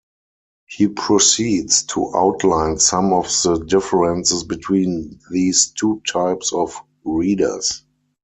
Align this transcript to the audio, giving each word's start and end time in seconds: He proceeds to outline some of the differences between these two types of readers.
He 0.67 0.87
proceeds 0.87 1.83
to 1.83 2.11
outline 2.15 2.79
some 2.79 3.13
of 3.13 3.25
the 3.43 3.63
differences 3.67 4.43
between 4.43 5.19
these 5.29 5.69
two 5.77 6.01
types 6.11 6.51
of 6.51 6.73
readers. 7.05 7.83